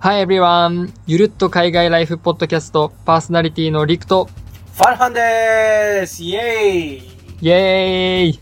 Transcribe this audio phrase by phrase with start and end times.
[0.00, 0.92] Hi everyone!
[1.06, 4.26] ゆるっと海外ライフポッドキャストパーソナリティのリクと
[4.74, 6.96] ファルハンですイェーイ
[7.40, 8.40] イェーイ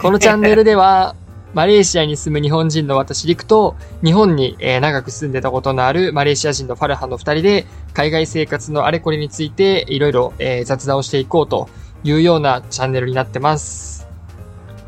[0.00, 1.16] このチャンネルでは
[1.54, 3.74] マレーシアに住む日本人の私リクと
[4.04, 11.68] 日本に、えー長く住んでたことのあるマレーシア人のファルハンの二人で海外生活のあれこれについていろいろえー雑談をしていこうと
[12.04, 14.06] いうようなチャンネルになってます。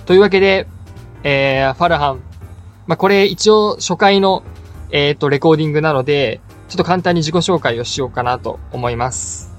[0.06, 0.68] というわけで、
[1.24, 2.20] えーファルハン。
[2.86, 4.42] まあ、これ一応初回の、
[4.92, 9.52] えっ、と、レコーディングなので、ちょっと簡単に自己紹介をしようかなと思います。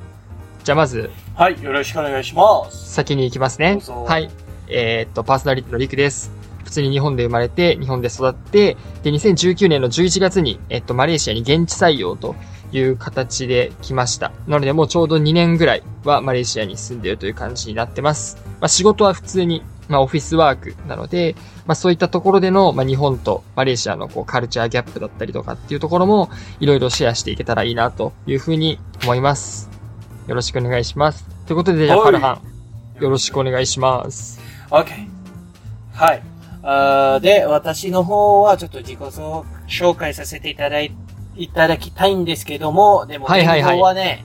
[0.63, 2.93] じゃあまず、はい、よろしくお願いします。
[2.93, 4.29] 先に行きますねはい。
[4.67, 6.31] えーっと、パーソナリティのリクです。
[6.63, 12.35] 普通に日本で生まれて、日本で育って、で、2019年の11月に、えっと、マレーシアに現地採用と
[12.71, 14.31] いう形で来ました。
[14.47, 18.37] なので、もうちょうど2年ぐらいはマレーシアに住んでいるという感じになってます。
[18.61, 29.69] まあ、仕事は普通に、まあ、オフィスワークなので、まあ、そういったところでの、まあ、日本とマレーシアのこう、カルチャーギャップだったりとかっていうところも、いろいろシェアしていけたらいいなというふうに思います。
[30.27, 31.25] よろしくお願いします。
[31.45, 32.39] ということで、じゃあ、はいファルハ
[32.99, 34.39] ン、よろしくお願いします。
[34.69, 35.07] OK。
[35.93, 36.23] はい。
[36.63, 40.95] あーで、私の方はちょっと自己紹介させていただい
[41.35, 44.23] いただきたいんですけども、でも、はいはいはいはね、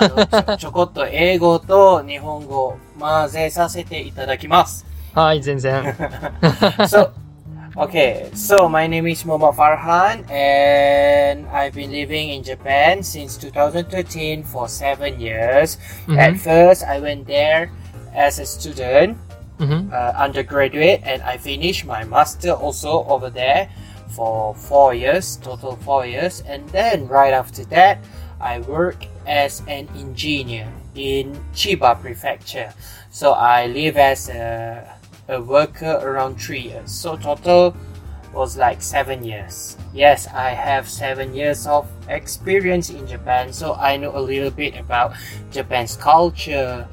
[0.00, 4.86] あのちょ、ちょこっと英語と日本語を混ぜさせていただきます。
[5.13, 5.83] はい、全然。
[6.87, 7.11] so,
[7.75, 14.43] okay, so my name is Momo Farhan and I've been living in Japan since 2013
[14.43, 15.77] for seven years.
[16.09, 16.39] At Mhm.
[16.39, 17.69] first, I went there
[18.15, 19.15] as a student,
[19.59, 23.67] うんふん uh, undergraduate, and I finished my master also over there
[24.15, 26.43] for four years, total four years.
[26.47, 27.97] And then right after that,
[28.39, 32.71] I worked as an engineer in Chiba Prefecture.
[33.11, 34.92] So I live as a,
[35.28, 36.90] a worker around three years.
[36.90, 37.76] So total
[38.32, 39.76] was like seven years.
[39.94, 44.76] Yes, I have seven years of experience in Japan, so I know a little bit
[44.76, 45.14] about
[45.50, 46.86] Japan's culture,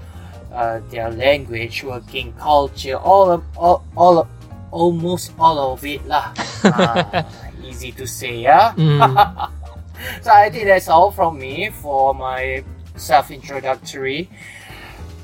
[0.53, 4.27] uh, their language, working culture, all of, all, all of,
[4.69, 6.31] almost all of it lah.
[6.63, 7.23] uh,
[7.65, 8.73] easy to say, yeah.
[8.77, 9.49] Mm.
[10.21, 12.63] so I think that's all from me for my
[12.95, 14.29] self introductory.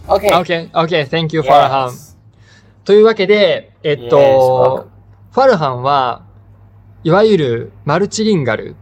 [0.09, 0.33] Okay.
[0.33, 0.69] Okay.
[0.73, 1.05] Okay.
[1.05, 1.51] Thank you, yes.
[1.51, 2.16] Farham.
[2.87, 4.87] というわけで、えっと、
[5.31, 6.23] ファルハンは、
[7.03, 8.77] いわゆるマルチリンガル。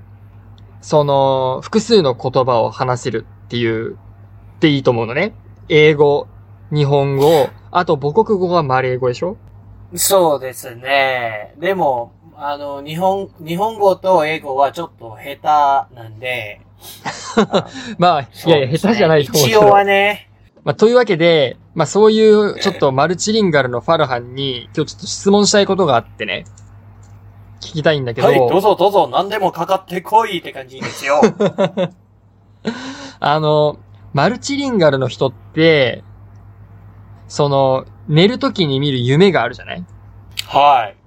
[0.82, 3.98] その、複数の言葉を話せるっていう、っ
[4.60, 5.34] ていいと思うのね。
[5.70, 6.28] 英語、
[6.72, 9.38] 日本語、あと母国語はマレー語でしょ？
[9.96, 11.56] そうですね。
[11.58, 16.62] でも、あの、日本、日本語と英語はちょっと下手なんで。
[17.38, 17.68] あ
[17.98, 19.62] まあ、いやいや、下手じゃないと思うけど。
[19.62, 20.30] 一応はね。
[20.66, 26.46] まあ、というわけで、まあ、そういう、ちょっとマルチリンガルのファルハンに、今日ちょっと質問したいことがあってね。
[27.62, 31.22] 聞きたいんだけど、はい、どうぞどうぞ、何でもかかってこいって感じですよ。
[33.20, 33.78] あの、
[34.14, 36.04] マルチリンガルの人って、
[37.28, 39.86] その、寝るときに見る夢があるじゃない？
[40.48, 40.98] はい。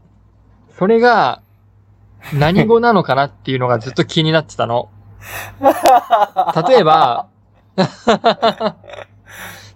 [0.78, 1.42] それが、
[2.32, 4.88] 何語なのかなっていうのがずっと気になってたの。
[6.68, 7.26] 例えば、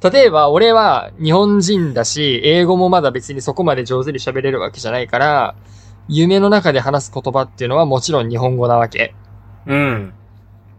[0.03, 5.55] 例えば、俺は日本人だし、英語もまだ別にそこまで上手に喋れるわけじゃないから、
[6.09, 9.15] 夢の中で話す言葉っていうのはもちろん日本語なわけ。
[9.67, 10.13] うん。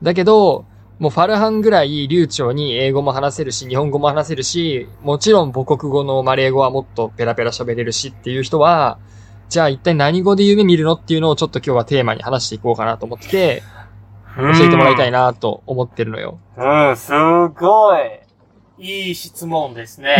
[0.01, 0.65] だけど、
[0.99, 8.99] もうファルハンぐらい流暢に英語も話せるし、日本語も話せるし、もちろん母国語のマレー語はもっとペラペラ喋れるしっていう人は、
[9.49, 13.63] じゃあ一体何語で夢見るのっていうのをちょっと今日はテーマに話していこうかなと思って、
[14.35, 16.39] 教えてもらいたいなと思ってるのよ。
[16.57, 17.11] うん、す
[17.49, 18.22] ごい。
[18.77, 20.17] いい質問ですね。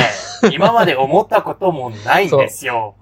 [0.51, 2.95] 今まで思ったこともないんですよ。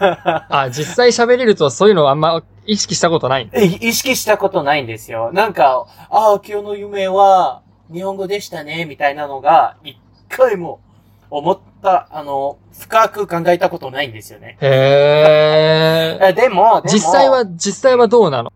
[0.00, 3.50] あ、実際喋れるとそういうのはあんま意識したことない。
[3.52, 5.30] え意識したことないんですよ。
[5.32, 9.98] なんか、ああ、今日の夢は日本語でしたね、みたいなのが、一
[10.28, 10.80] 回も
[11.28, 14.56] 思った、あの、深く考えたことないんですよね。
[14.60, 16.26] へー。
[16.28, 18.52] えでも、でも実際は、実際はどうなの？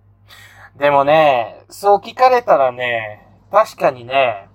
[0.78, 4.46] でもね、そう聞かれたらね、確かにね、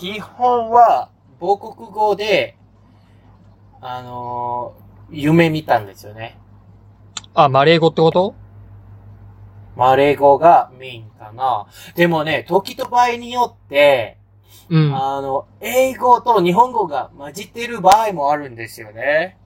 [0.00, 2.56] 基本は母国語で、
[3.82, 4.80] あのー
[5.12, 6.38] 夢見たんですよね。
[7.34, 8.34] あ、マレー語ってこと？
[9.76, 11.66] マレー語がメインかな。
[11.96, 14.18] でもね、時と場合によって、
[14.70, 14.94] うん。
[14.96, 19.36] あの、英語と日本語が混じってる場合もあるんですよね。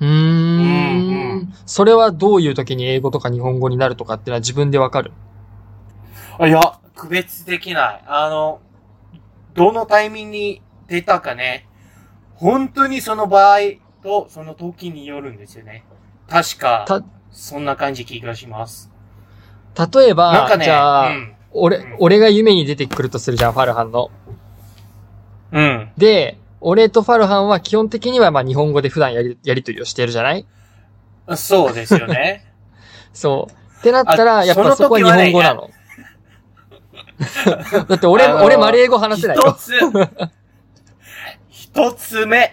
[0.00, 5.12] うーんうんうそれはどういう時に英語とか日本語になるとかってのは自分でわかる？
[6.38, 8.04] あいや、区別できない。
[8.06, 8.60] あの、
[9.60, 11.66] どのタイミングに出たかね、
[12.34, 13.58] 本当にその場合
[14.02, 15.84] とその時によるんですよね。
[16.30, 18.90] 確か、た、そんな感じ気がします。
[19.94, 21.34] 例えば、なんかね、じゃあ、うん。
[21.52, 24.10] 俺、俺が夢に出てくるとするじゃん、ファルハンの。
[25.52, 25.92] うん。
[25.98, 30.46] で、俺とファルハンは基本的にはまあ日本語で普段やり、やりとりをしてるじゃない？
[31.36, 32.46] そうですよね。
[33.12, 33.78] そう。
[33.78, 35.68] ってなったら、あやっぱそこは日本語なの。
[37.88, 39.42] だって俺、あの俺マレー語話せないよ。
[39.46, 39.72] 一つ、
[41.50, 42.52] 一つ目。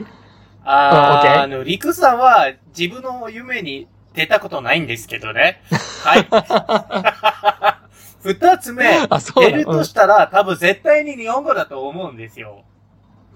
[0.64, 5.62] あー、うん OK あの、リクさんは自分の夢に出たことないんですけどね。
[6.04, 6.28] はい。
[8.24, 8.86] 二つ目。
[9.10, 12.64] あ、そうなの、うん出るとしたら、多分絶対に日本語だと思うんですよ。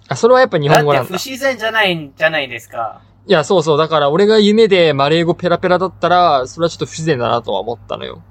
[0.10, 1.30] あ、それはやっぱ日本語なんだだって不。
[1.30, 3.02] 自然じゃないんじゃないですか。
[3.28, 3.78] いや、そうそう。
[3.78, 8.22] だから俺が夢でマレー語ペラペラだったら、それはちょっと不自然だなとは思ったのよ。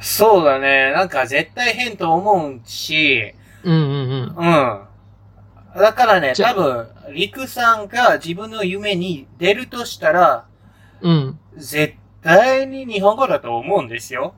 [0.00, 0.92] そうだね。
[0.92, 3.34] なんか絶対変と思うし、
[3.64, 4.46] うんうんうん。
[5.74, 5.80] うん。
[5.80, 10.46] だからね、多分、リクさんが自分の夢に出るとしたら、
[11.00, 11.38] うん。
[11.56, 14.34] 絶対に日本語だと思うんですよ。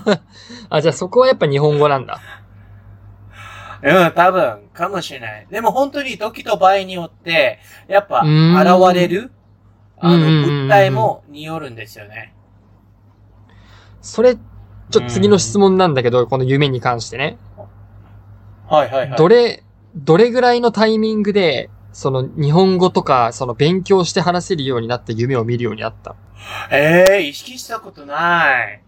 [0.68, 2.20] あ、じゃあそこはやっぱ日本語なんだ。
[3.82, 5.46] うん、多分、かもしれない。
[5.50, 7.58] でも本当に時と場合によって、
[7.88, 9.30] やっぱ、現れる、
[9.98, 12.34] あの、物体もによるんですよね。
[14.00, 14.36] それ、
[14.90, 17.38] ちょっと次の質問なんだけど、この夢に関してね。
[18.68, 19.18] はいはいはい。
[19.18, 19.62] どれ、
[19.96, 26.14] どれぐらいのタイミングで、その日本語とか、その勉強して話せるようになって夢を見るようになった？
[26.70, 28.82] ええー、意識したことない。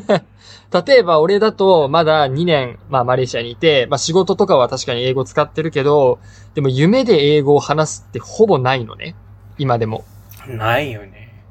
[0.86, 6.18] 例えば俺だとまだ2年、まあマレーシアにいて、まあ仕事とかは確かに英語使ってるけど、
[6.54, 9.14] でも夢で英語を話すってほぼないのね。
[9.58, 10.04] 今でも。
[10.48, 11.42] ないよね。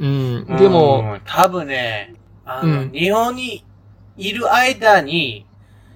[0.00, 0.56] うん。
[0.58, 2.14] でも、うん、多分ね、
[2.48, 3.62] あの、うん日本に
[4.16, 5.46] いる間に、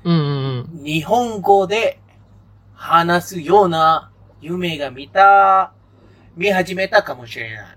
[0.05, 0.85] うんうんうん。
[0.85, 1.99] 日本語で
[2.75, 4.11] 話すような
[4.43, 5.73] 夢が見た、
[6.37, 7.77] 見始めたかもしれない。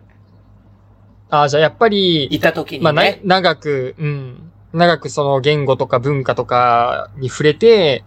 [1.29, 2.83] ああ、じゃあやっぱり、いた時にね。
[2.83, 4.51] まあな、長く、うん。
[4.73, 8.03] 長くその言語とか文化とかに触れて、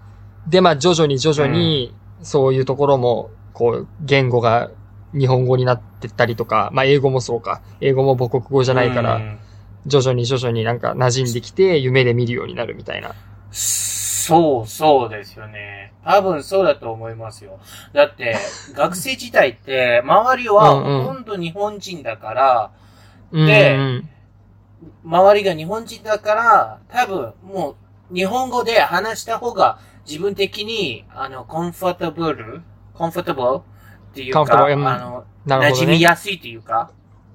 [0.49, 4.71] で、まあ徐々に徐々に、そういうところも、こう、言語が
[5.15, 7.63] 日本語になってったりとか、まあ英語もそうか。
[7.81, 9.39] 英語も母国語じゃないから、うん
[9.89, 13.15] 徐々に徐々になんか馴染んできて、夢で見るようになるみたいな。
[13.51, 15.93] そう、そうですよね。
[16.05, 17.59] 多分そうだと思いますよ。
[17.93, 18.37] だって、
[18.75, 22.71] 学生時代って、周りはうんうんほとんど日本人だから、
[23.33, 24.09] うんでうん
[25.05, 27.77] 周りが日本人だから、多分も
[28.11, 32.63] う日本語で話した方が自分的に、あの、コンフォータブル、
[32.95, 35.69] コンフォータブルっていうか、あの、ね。
[35.69, 36.91] 馴染みやすいっていうか、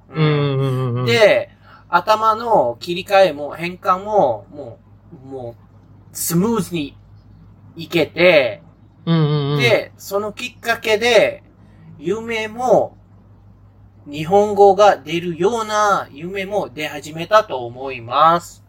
[0.10, 1.06] うんうんうんうん。
[1.06, 1.50] で、
[1.96, 4.80] 頭の切り替えも変換も、も
[5.24, 5.56] う、もう、
[6.12, 6.98] スムーズに
[7.76, 8.64] いけて、
[9.06, 11.44] うんうんうん、で、そのきっかけで、
[12.00, 12.98] 夢も、
[14.08, 18.64] 日本語が出るような夢も出始めたと思います。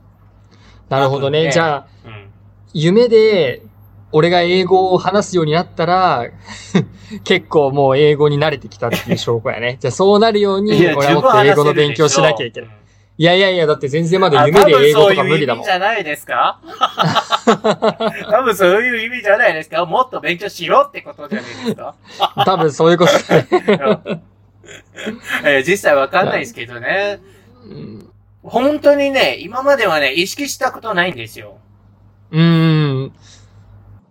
[0.91, 1.45] なるほどね。
[1.45, 2.31] ねじゃあ、うん。
[2.75, 3.63] 夢で、
[4.13, 6.27] 俺が英語を話すようになったら、
[7.25, 9.79] 結構もう英語に慣れてきたっていう証拠やね。
[9.81, 12.84] じゃあそうなるように、俺はもっと英語の勉強しなきゃいけない。
[13.17, 15.71] うんいやいやいや、だって全然まだあ夢で英語とか無理だもん意味じ。
[15.71, 16.59] ゃないですか？
[18.29, 19.85] 多分そういう意味じゃないですか？
[19.87, 21.95] もっと勉強しろってことじゃないですか？
[22.45, 23.49] 多分そういうことだね。
[25.45, 27.21] えー実際わかんないですけどね。
[27.65, 28.11] うん
[28.43, 31.57] 本当にね、今まではね、意識したことないんですよ。
[32.31, 33.13] うーん。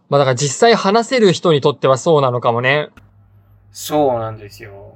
[0.10, 2.90] まあだから実際話せる人にとってはそうなのかもね。
[3.72, 4.96] そうなんですよ。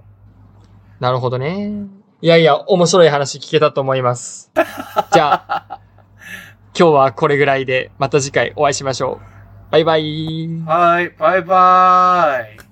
[0.99, 1.71] なるほどね。
[2.19, 4.51] いやいや、面白い話聞けたと思います。
[5.13, 5.79] じゃあ、
[6.77, 9.71] 今日はこれぐらいで、また次回お会いしましょう。
[9.71, 10.63] バイバイ。
[10.65, 12.66] はい、バイバイ。